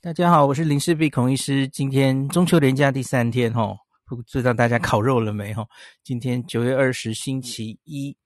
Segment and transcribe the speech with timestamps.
[0.00, 1.66] 大家好，我是林氏璧孔医师。
[1.66, 5.52] 今天中秋连假第三天，哈，不知道大家烤肉了没？
[5.52, 5.66] 哈，
[6.04, 8.16] 今天九月二十，星期一。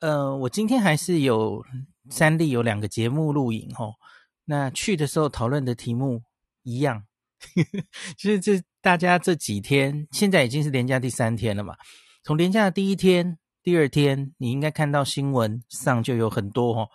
[0.00, 1.64] 呃，我今天还是有
[2.10, 3.92] 三例有两个节目录影，哈。
[4.46, 6.24] 那去的时候讨论的题目
[6.64, 7.04] 一样，
[8.18, 11.76] 就是这大家这几天，现在已经是连假第三天了嘛。
[12.24, 16.88] 从连假的第一天、第二天，你应该看到新闻上就有很多，哈。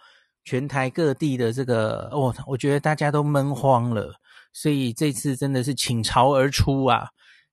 [0.46, 4.14] 全台各地的这个，哦，我觉得大家都闷慌了，
[4.52, 7.08] 所以这次真的是倾巢而出啊，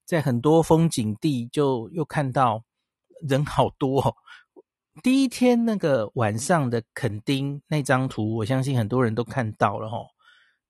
[0.04, 2.64] 在很多风景地就又看到
[3.28, 4.14] 人好多哦。
[5.04, 10.06] 第一天那个晚上的垦丁那张图，我相信很多人都看到了哦。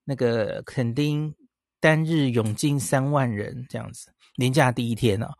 [0.05, 1.35] 那个垦丁
[1.81, 5.33] 单日涌进三万人这样子，年假第一天啊，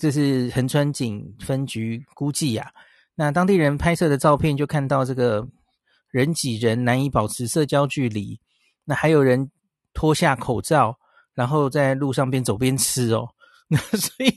[0.00, 2.72] 这是横川警分局估计呀。
[3.16, 5.48] 那当地人拍摄的照片就看到这个。
[6.10, 8.40] 人挤人，难以保持社交距离。
[8.84, 9.50] 那还有人
[9.92, 10.98] 脱下口罩，
[11.34, 13.28] 然后在路上边走边吃哦。
[13.70, 14.32] 那所以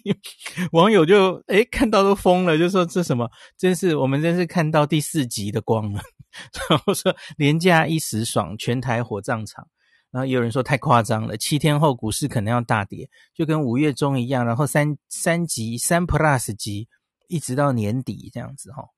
[0.74, 6.02] 网友就诶看到都疯了，就说这什么，真是我们真是看到第四集的光了。
[6.70, 9.66] 然后说廉价一时爽，全台火葬场。
[10.12, 14.46] 然后也有人说太夸张了，七天后股市可能要大跌，就跟五月中一样。
[14.46, 16.90] 然后三三级三 plus 级，
[17.30, 18.90] 一直到年底这样子哈、哦。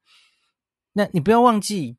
[0.93, 1.97] 那你不要忘记。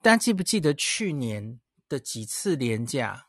[0.00, 3.26] 大家记不记得去年的几次连假，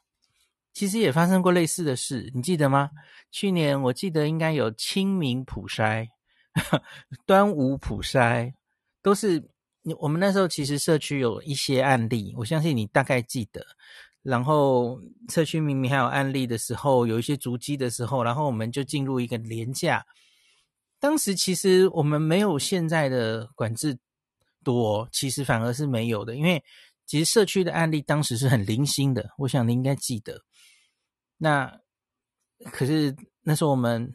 [0.71, 2.91] 其实也发生过类似的事，你记得吗？
[3.31, 6.07] 去年我记得应该有清明普筛、
[7.25, 8.53] 端午普筛，
[9.01, 9.49] 都是
[9.99, 13.65] 我们那时候其实社区有一些案例，我相信你大概记得。
[14.21, 20.05] 然后社区明明还有案例的时候，有一些足迹的时候，然后我们就进入一个连假。
[20.99, 23.97] 当时其实我们没有现在的管制。
[24.63, 26.63] 多其实反而是没有的，因为
[27.05, 30.43] 其实社区的案例当时是很零星的，我想你应该记得。
[31.38, 31.79] 那
[32.71, 34.13] 可是那时候我们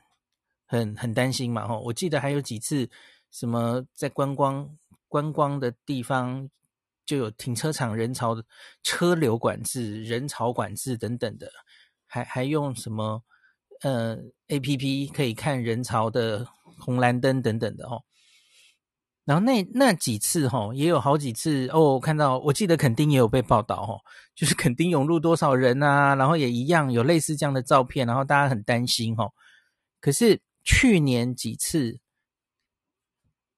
[0.66, 2.88] 很很担心嘛，吼，我记得还有几次
[3.30, 4.76] 什么在观光
[5.08, 6.48] 观光的地方
[7.06, 8.44] 就有停车场人潮的
[8.82, 11.50] 车流管制、人潮管制等等的，
[12.06, 13.22] 还还用什么
[13.80, 14.16] 呃
[14.48, 16.46] APP 可以看人潮的
[16.78, 18.04] 红蓝灯等等的，吼。
[19.24, 24.00] 然后那那几次哈，也有好几次哦，看到我记得垦丁也有被报道哦，
[24.34, 29.26] 就是垦丁涌入多少人啊，然后也一样有类似这样的照片，然后大家很担心哈。
[30.00, 31.98] 可是去年几次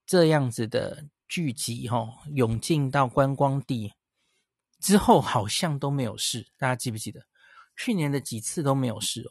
[0.06, 3.92] 这样子的聚集哈，涌进到观光地
[4.78, 7.20] 之后，好像都没有事，大家记不记得？
[7.76, 9.30] 去年的几次都没有事哦。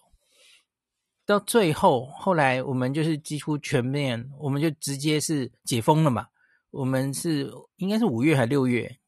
[1.25, 6.27] 到最后，后来我们就是几乎全面，我们就直接是解封了嘛。
[6.69, 8.99] 我们是应该是五月还六月，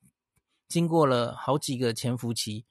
[0.67, 2.65] 经过了好几个潜伏期，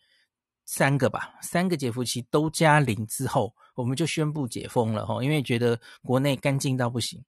[0.64, 7.24] 三个吧，三个潜伏期都加零之后，我们就宣布解封了哈，因为觉得国内干净到不行。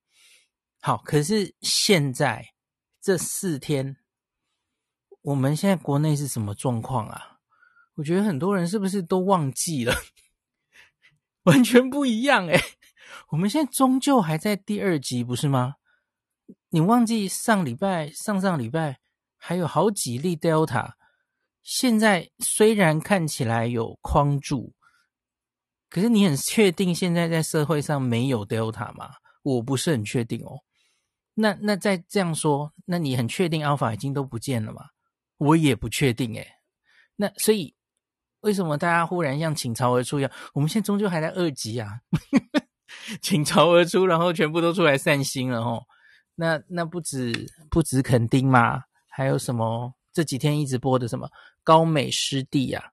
[0.80, 2.44] 好，可是现在
[3.00, 3.96] 这四天，
[5.22, 7.38] 我们现在国内是什么状况啊？
[7.94, 9.94] 我觉得很多人是不是都忘记了？
[11.48, 12.60] 完全不一样诶，
[13.30, 15.74] 我们现在终究还在第二集，不是吗？
[16.70, 19.00] 你忘记上礼拜、上上礼拜
[19.36, 20.92] 还有好几例 Delta，
[21.62, 24.72] 现在虽然看起来有框住，
[25.88, 29.14] 可是你很确定现在在社会上没有 Delta 吗？
[29.42, 30.60] 我不是很确定哦。
[31.34, 34.82] 那那再这样说，那你很确定 Alpha 已经都不见了吗？
[35.38, 36.46] 我也不确定诶。
[37.16, 37.77] 那所以。
[38.40, 40.30] 为什么大家忽然像倾巢而出一样？
[40.52, 42.00] 我们现在终究还在二级啊，
[43.20, 45.84] 倾巢而出，然后全部都出来散心了吼。
[46.34, 49.92] 那那不止不止垦丁嘛，还有什么？
[50.12, 51.28] 这几天一直播的什么
[51.62, 52.92] 高美湿地啊？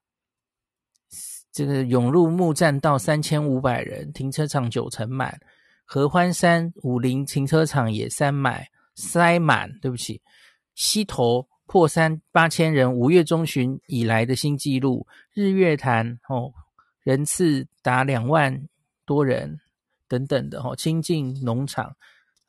[1.52, 5.40] 这个涌入木栈道三千五百人，停车场九成满，
[5.84, 9.70] 合欢山武林停车场也塞满塞满。
[9.80, 10.20] 对不起，
[10.74, 11.48] 溪头。
[11.66, 15.06] 破三八千人，五月中旬以来的新纪录。
[15.32, 16.52] 日月潭哦，
[17.02, 18.68] 人次达两万
[19.04, 19.60] 多人
[20.08, 20.74] 等等的哦。
[20.76, 21.94] 清境农场，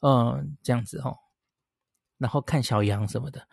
[0.01, 1.17] 嗯，这样子哦。
[2.17, 3.47] 然后看小羊什么的。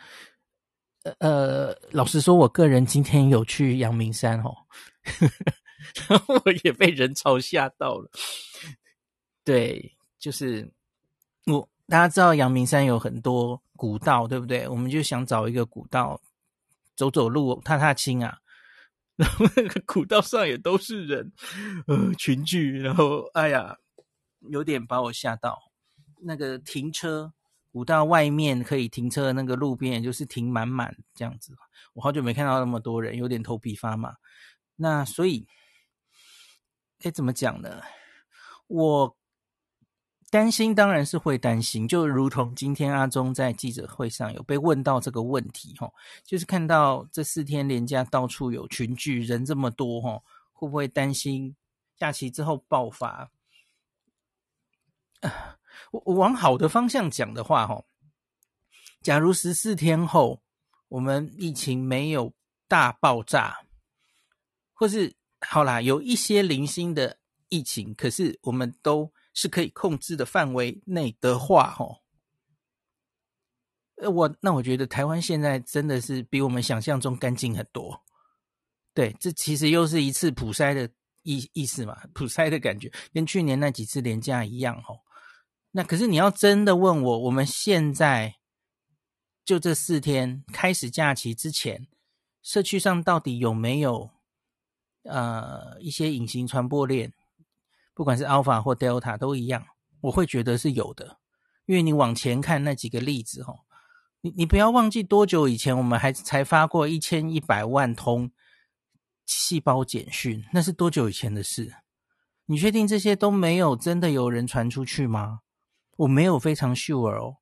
[1.19, 4.55] 呃，老实说，我个人今天有去阳明山哦，
[6.09, 8.11] 然 后我也被人潮吓到了。
[9.43, 10.71] 对，就是
[11.47, 11.69] 我。
[11.87, 14.67] 大家知道阳明山有很多古道，对不对？
[14.69, 16.21] 我们就想找一个古道
[16.97, 18.39] 走走路、踏踏青啊。
[19.17, 21.33] 然后那个古道上也都是人，
[21.87, 22.81] 呃， 群聚。
[22.81, 23.77] 然后，哎呀，
[24.51, 25.71] 有点把我吓到。
[26.23, 27.33] 那个停车
[27.71, 31.55] 古道外面可以停车的那个路边，就是停满满这样子。
[31.93, 34.17] 我好久没看到那么多人，有点头皮发麻。
[34.77, 35.47] 那所以
[36.99, 37.83] 该怎么讲呢？
[38.67, 39.17] 我
[40.35, 45.89] 担心当然是会担心，就如同今天阿中在记者会上有被问到这个问题，哈，
[46.25, 50.21] 就是看到这四天连假到处有群聚，人这么多，哈，
[50.53, 51.55] 会不会担心
[51.97, 53.31] 假期之后爆发？
[55.93, 57.85] 我我往好的方向讲的话，哈，
[59.03, 60.43] 假如十四天后
[60.89, 62.33] 我们疫情没有
[62.67, 63.59] 大爆炸，
[64.73, 67.19] 或是好啦，有一些零星的
[67.51, 72.01] 疫情，可是我们都是可以控制的范围内的话，哈，
[73.97, 78.03] 呃，我那我觉得台湾现在真的是比我们想象中干净很多。
[78.95, 80.89] 对，这其实又是一次普筛的
[81.25, 84.95] 意意思嘛，普筛的感觉，跟去年那几次连假一样，哈。
[85.73, 88.37] 那可是你要真的问我，我们现在
[89.45, 91.89] 就这四天开始假期之前，
[92.41, 94.11] 社区上到底有没有
[95.03, 97.13] 呃一些隐形传播链？
[97.95, 99.65] 不管是 Alpha 或 Delta 都一样，
[100.01, 101.19] 我会觉得是有的，
[101.67, 103.61] 因为你往前看那几个例子齁，
[104.21, 108.31] 你你不要忘记多久以前我们还才发过一千一百万通
[109.25, 111.73] 细胞简讯，那是多久以前的事？
[112.47, 115.41] 你确定这些都没有真的有人传出去吗？
[115.97, 117.37] 我没有非常 sure 哦，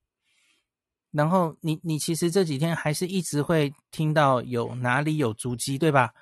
[1.11, 6.13] 然后你你其实这几天还是一直会听到有哪里有足迹，对吧？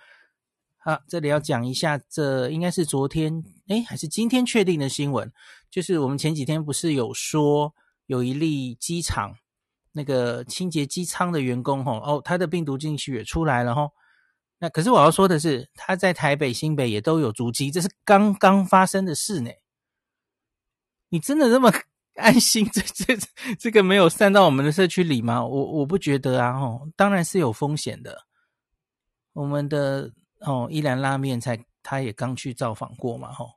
[0.83, 5.31] 好，这里要讲一下，这应该是昨天诶还是今天确定的新闻，
[5.69, 7.71] 就是我们前几天不是有说
[8.07, 9.35] 有一例机场
[9.91, 13.91] 那个清洁机舱的员工吼哦，他的病毒进去也出来了吼，
[14.57, 19.51] 那可是我要说的是，他在台北、新北也都有足迹，这是刚刚发生的事呢。
[21.09, 21.71] 你真的那么？
[22.15, 23.17] 安心，这这
[23.57, 25.43] 这个没有散到我们的社区里吗？
[25.43, 28.27] 我我不觉得啊，吼，当然是有风险的。
[29.31, 30.11] 我们的
[30.41, 33.51] 哦，一兰拉面才他也刚去造访过嘛，吼，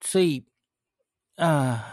[0.00, 0.46] 所以
[1.36, 1.84] 啊，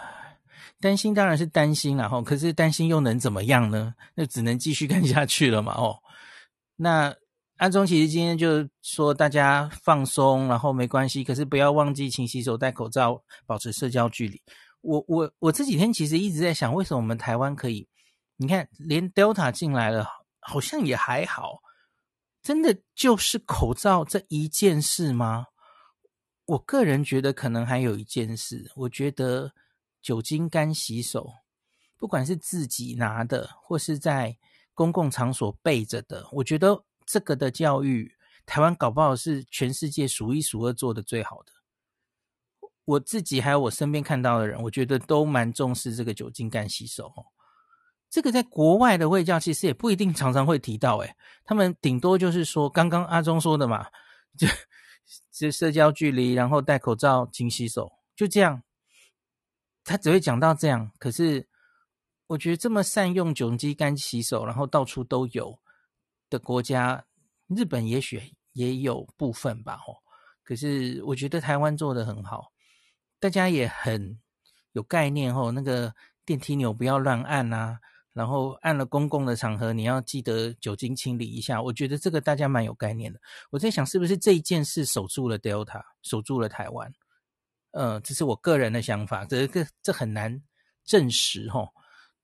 [0.79, 3.95] 担心当然是担心了，吼，可是担心又能怎么样呢？
[4.15, 5.99] 那只能继续干下去了嘛，哦，
[6.75, 7.15] 那。
[7.57, 14.41] 阿中其实今天就说大家放松，然后没关系，可是不要忘记勤洗手、戴口罩、保持社交距离。
[14.81, 17.87] 我我我这几天其实一直在想，为什么我们台湾可以？
[18.37, 20.07] 你看，连 Delta 进来了，
[20.39, 21.61] 好像也还好。
[22.41, 25.47] 真的就是口罩这一件事吗？
[26.45, 29.53] 我个人觉得可能还有一件事，我觉得
[30.01, 31.33] 酒精干洗手，
[31.97, 34.37] 不管是自己拿的，或是在
[34.73, 36.83] 公共场所备着的，我觉得。
[37.03, 38.15] 这个的教育，
[38.45, 41.51] 台湾搞不好是全世界数一数二做的最好的。
[42.85, 47.11] 我自己还有我身边看到的人，我觉得都蛮重视这个酒精干洗手。
[48.11, 51.15] 这个在国外的卫教其实也不一定常常会提到，诶，
[51.45, 53.87] 他们顶多就是说刚刚阿中说的嘛，
[54.37, 54.47] 就
[55.31, 58.61] 就社交距离，然后戴口罩、勤洗手，就这样。
[59.83, 60.91] 他只会讲到这样。
[60.99, 61.47] 可是
[62.27, 65.57] 我觉得这么善用酒精干洗手，然后到处都有。
[66.29, 67.03] 的国家，
[67.47, 69.97] 日本也许也有部分吧，吼。
[70.45, 72.53] 可是我觉得台湾做得很好，
[73.19, 74.17] 大家也很
[74.71, 75.51] 有概念，哦。
[75.51, 75.93] 那个
[76.25, 77.79] 电梯钮不要乱按呐，
[78.13, 81.61] 然后按了公共的场合，你要记得酒精清理一下。
[81.61, 83.19] 我觉得这个大家蛮有概念的。
[83.49, 86.93] 我在想，是不是这一件事守住了 Delta，守住了台湾？
[87.71, 90.41] 呃，这是我个人的想法，这个这很难
[90.83, 91.69] 证实，吼。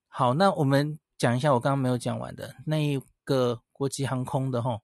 [0.08, 3.62] 好，那我们讲一下我刚刚没有讲完的那一个。
[3.78, 4.82] 国际航空的齁，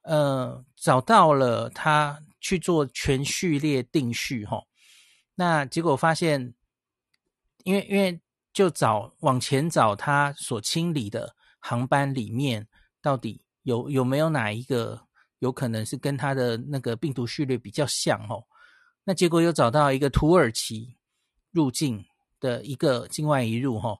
[0.00, 4.64] 呃，找到了他去做全序列定序齁，
[5.36, 6.52] 那结果发现，
[7.62, 8.20] 因为因为
[8.52, 12.66] 就找往前找他所清理的航班里面，
[13.00, 15.00] 到底有有没有哪一个
[15.38, 18.44] 有可能是跟他的那个病毒序列比较像哦，
[19.04, 20.96] 那结果又找到一个土耳其
[21.50, 22.04] 入境
[22.40, 23.98] 的一个境外移入齁，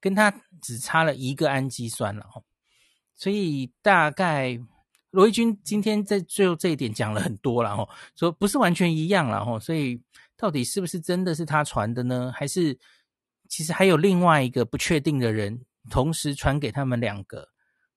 [0.00, 0.30] 跟他
[0.60, 2.42] 只差了一个氨基酸了哦。
[3.16, 4.60] 所以大概
[5.10, 10.00] 罗一军今天在最后这一点讲了很多了哦，说不是完全一样了哦，所以
[10.36, 12.30] 到底是不是真的是他传的呢？
[12.34, 12.78] 还是
[13.48, 17.48] 其实还有另外一个不确定的人同时传给他们两个，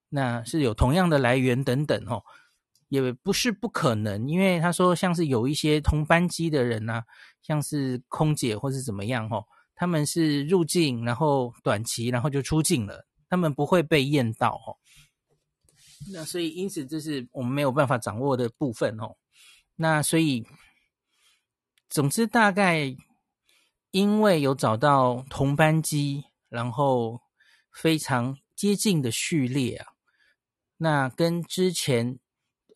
[0.08, 2.22] 那是有同样的来源等等哦，
[2.88, 7.02] 也不是不可能，因为他说像是有一些同班机的人呐，
[7.42, 9.44] 像是空姐或是怎么样哦，
[9.74, 14.76] 他们是入境然后短期然后就出境了，他们不会被验到哦。
[16.12, 19.16] 那所以，因此这是我们没有办法掌握的部分哦。
[19.76, 20.44] 那所以，
[21.88, 22.96] 总之大概
[23.92, 27.20] 因为有找到同班机，然后
[27.70, 29.92] 非常接近的序列啊，
[30.78, 32.18] 那跟之前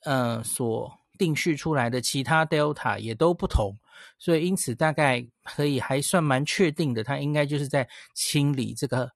[0.03, 3.79] 呃所定序出来的其他 Delta 也都不同，
[4.19, 9.11] 所以因此大概可以还算蛮确定的，他应该就是在清理这个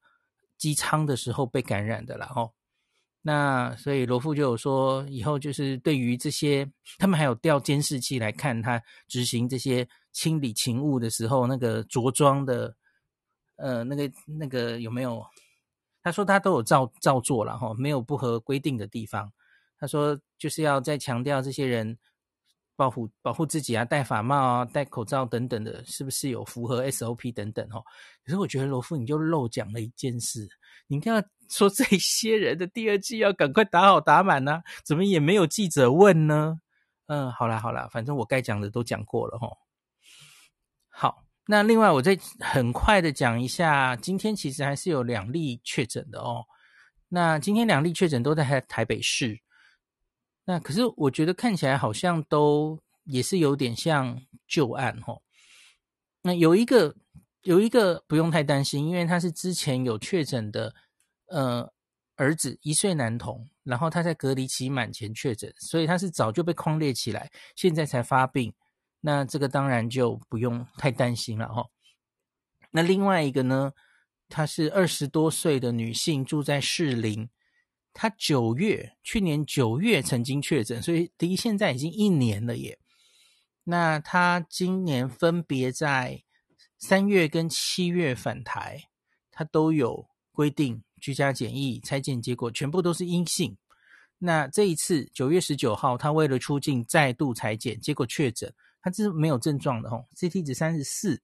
[0.56, 2.50] 机舱的时候被感染的了哦。
[3.22, 6.66] 那所以罗富就有说，以后就是对于这些，
[6.98, 12.74] 他们还有调监视器来看他执行这些清理勤务的时候，那个着装的，
[13.56, 15.22] 呃，那个那个有没有？
[16.02, 19.30] 他说他都有照照做了哈，没有不合规定的地方。
[19.78, 21.98] 他说就是要再强调这些人
[22.74, 27.84] 保护保护自己啊，戴法帽啊，戴口罩等等的，是不是有符合 SOP 等等哦？
[28.24, 30.48] 可是我觉得罗富你就漏讲了一件事，
[30.86, 31.22] 你看。
[31.50, 36.60] 说这些人的第二剂要赶快打好打满呢、啊，怎么也没有记者问呢？
[37.06, 39.52] 嗯，好啦好啦，反正我该讲的都讲过了齁。
[40.88, 46.44] 好，那另外我再很快的讲一下，今天其实还是有两例确诊的哦。
[47.08, 49.40] 那今天两例确诊都在台台北市，
[50.44, 55.20] 那可是我觉得看起来好像都也是有点像旧案齁。
[56.22, 56.94] 那有一个
[57.42, 60.72] 有一个不用太担心，因为他是之前有确诊的。
[61.30, 61.72] 呃，
[62.16, 68.52] 儿子一岁男童，然后他在隔离期满前确诊，所以他是早就被框列起来，现在才发病。
[69.00, 71.70] 那这个当然就不用太担心了哈、哦。
[72.70, 73.72] 那另外一个呢，
[74.28, 77.28] 她是二十多岁的女性，住在士林。
[77.92, 82.78] 她九月，去年九月曾经确诊，所以离现在已经一年了耶。
[83.64, 86.22] 那她今年分别在
[86.78, 88.90] 三月跟七月返台，
[89.30, 90.84] 她都有规定。
[91.00, 93.56] 居家检疫采检结果全部都是阴性。
[94.18, 101.22] 那这一次九月十九号，他为了出境再度采检，结果确诊，他是没有症状的哦，CT 值三十四。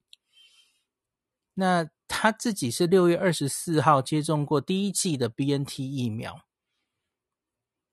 [1.55, 6.47] 那他自己是六月二十四号接种过第一剂的 BNT 疫苗。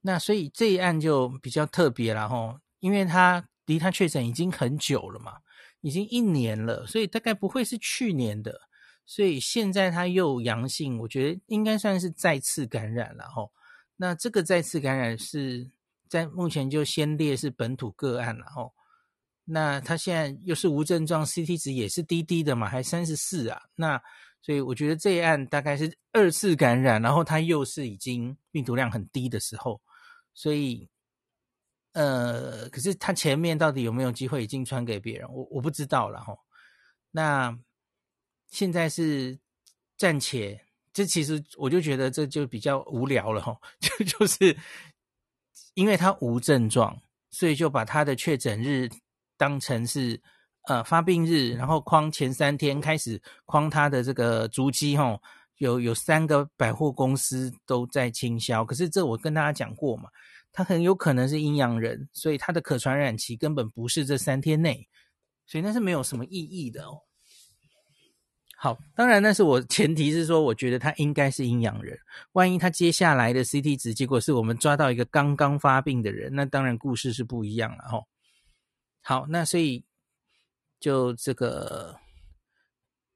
[0.01, 5.37] 那所以这一案就比较特别了吼，因为他离他确诊已经很久了嘛，
[5.81, 8.61] 已经一年了，所以大概不会是去年的。
[9.05, 13.51] 所以现在他又阳性，我觉得应该算是再次感染了吼。
[13.97, 15.69] 那这个再次感染是
[16.07, 18.73] 在目前就先列是本土个案了吼。
[19.43, 23.61] 那他现在又是无症状，CT 值也是低低的嘛，还三十四啊。
[23.75, 24.01] 那
[24.41, 29.81] 所以我觉得这一案大概是二次感染，然后他又是已经病毒量很低的时候，
[30.33, 30.89] 所以
[31.91, 36.39] 呃，可是他前面到底有没有机会已经传给别人，我我不知道了吼。
[37.11, 37.59] 那。
[38.53, 39.39] 现在是
[39.97, 40.61] 暂且，
[40.93, 44.55] 这其实我就觉得这就比较无聊了哈，就 就是
[45.73, 48.87] 因为他无症状，所以就把他的确诊日
[49.37, 50.21] 当成是
[50.67, 55.19] 呃发病日，然后框前三天开始框他的这个足迹哈，
[55.57, 60.09] 有有三个百货公司都在清销，可是这我跟大家讲过嘛，
[60.51, 64.87] 他很有可能是阴阳人，所以他的可传染期根本不是这三天内，
[65.47, 67.01] 所以那是没有什么意义的哦。
[68.63, 71.99] 好，当然那是我前提是说，我觉得他应该是阴阳人。
[72.31, 78.07] 万一他接下来的 CT 值结果是我们抓到一个刚刚发病的人，那当然故事是不一样了吼。
[79.01, 79.83] 好，那所以
[80.79, 81.97] 就这个，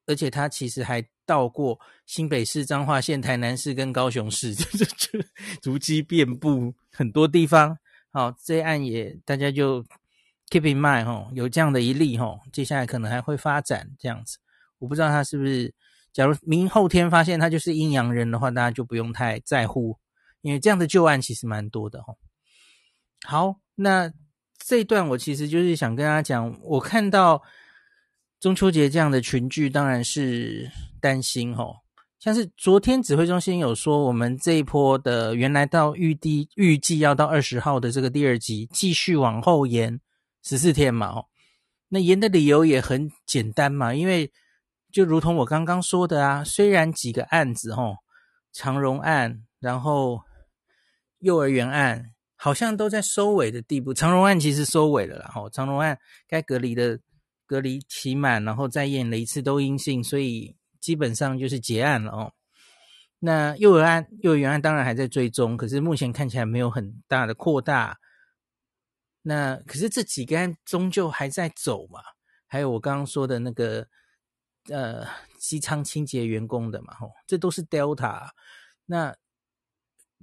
[0.06, 5.25] 而且他其实还到过新北市、彰化县、台南市跟高雄市，就就就
[5.62, 7.80] 足迹遍布很多地方。
[8.12, 9.82] 好，这一案也大家就
[10.50, 14.39] keep in mind 吼，有这样的一例吼，接下来可能还会发展这样子。
[14.80, 15.74] 我不知道他是不是，
[16.14, 19.98] 假如明后天发现他就是阴阳人的话，大家就不用太在乎，
[20.42, 22.14] 因为这样的旧案其实蛮多的哈。
[23.26, 24.14] 好，那
[24.60, 27.42] 这一段我其实就是想跟大家讲，我看到
[28.40, 31.66] 中秋节这样的群聚，当然是担心哈。
[32.20, 40.00] 像是昨天指挥中心有说，我们这一波的原来到预计预计要到二十号的这个第二级，继续往后延
[40.44, 41.08] 十四天嘛。
[41.08, 41.26] 哦
[41.90, 44.32] 那延的理由也很简单嘛，因为。
[44.91, 47.98] 就如同我刚刚说的啊，虽然几个案子齁，
[48.53, 50.22] 长荣案，然后
[51.20, 53.94] 幼儿园案，好像都在收尾的地步。
[53.94, 57.00] 长荣案其实收尾了啦，齁，长荣案该隔离的
[57.46, 62.34] 隔离期满，然后再验了一次都阴性，所以基本上就是结案了哦。
[63.20, 68.00] 那幼儿案、幼儿园案当然还在追踪，可是目前看起来没有很大的扩大。
[69.22, 72.00] 那可是这几个案终究还在走嘛？
[72.48, 73.86] 还有我刚刚说的那个。
[74.70, 75.08] 呃，
[75.38, 78.30] 机舱清洁员工的嘛，吼，这都是 Delta，
[78.86, 79.16] 那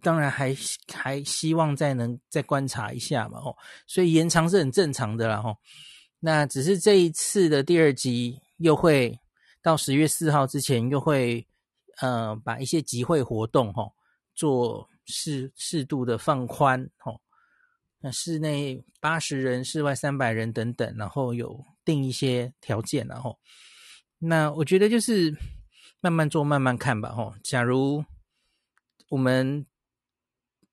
[0.03, 0.55] 当然还
[0.93, 5.57] 还希望再能再观察一下嘛，吼，所以延长是很正常的啦，吼。
[6.21, 9.19] 那只是这一次的第二集又会
[9.63, 11.47] 到十月四号之前又会
[11.99, 13.95] 呃把一些集会活动，吼，
[14.35, 17.21] 做适适度的放宽，吼，
[18.01, 23.39] 那室内八十人，室外三百人等等，然后有定一些条件，然后
[24.27, 25.37] 那我觉得就是
[26.01, 27.35] 慢慢做，慢慢看吧，吼。
[27.43, 28.05] 假如
[29.09, 29.67] 我们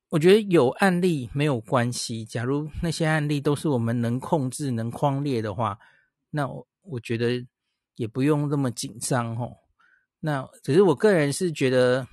[0.09, 5.77] 我觉得有案例没有关系，假如那些案例都是我们能控制、能框列的话，
[6.29, 7.45] 那我我觉得
[7.95, 9.57] 也不用那么紧张，吼。
[10.21, 12.07] 那只是我个人是觉得，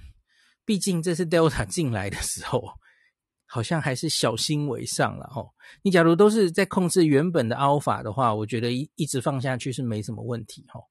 [0.64, 2.72] 毕竟这是 Delta 进来的时候。
[3.50, 5.48] 好像还是小心为上了哦。
[5.80, 10.84] 你假如都是在控制原本的 Alpha 的话，我觉得一一直放下去是没什么问题哦。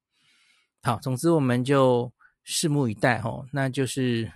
[0.87, 2.09] 好，总之我们就
[2.45, 3.45] 拭目以待哦。
[3.51, 4.31] 那就是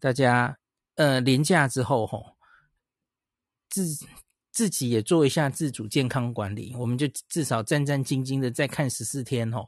[0.00, 0.58] 大家
[0.96, 2.36] 呃连假之后吼，
[3.70, 3.86] 自
[4.50, 9.64] 自己也做一下自主健康管理，我们就至少战战兢兢的再看十四天哦。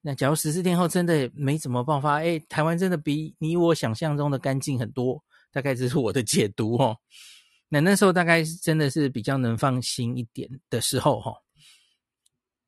[0.00, 5.22] 那假如十四天后真的没怎么爆发，哎，台湾真的比你我想象中的干净很多。
[5.52, 6.98] 大概这是我的解读哦，
[7.68, 11.43] 那那时候大概真的是比较能放心一点的时候哈。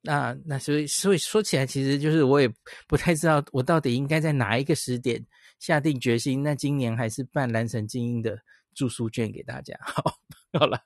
[0.07, 2.49] 那那所以所以说起来，其实就是我也
[2.87, 5.23] 不太知道我到底应该在哪一个时点
[5.59, 6.43] 下定决心。
[6.43, 8.39] 那今年还是办蓝城精英的
[8.75, 9.77] 住宿券给大家。
[9.83, 10.19] 好，
[10.59, 10.81] 好了，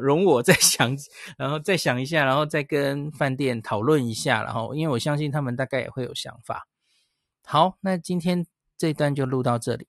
[0.00, 0.96] 容我再想，
[1.36, 6.66] 然后再想一下，然后再跟饭店讨论一下，然后因为我相信他们大概也会有想法。
[7.44, 8.46] 好，那今天
[8.78, 9.88] 这一段就录到这里。